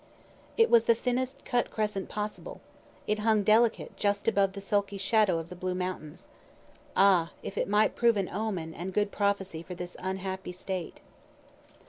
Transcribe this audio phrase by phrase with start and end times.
[0.57, 2.59] It was the thinnest cut crescent possible.
[3.05, 6.27] It hung delicate just above the sulky shadow of the Blue mountains.
[6.95, 11.01] Ah, if it might prove an omen and good prophecy for this unhappy State.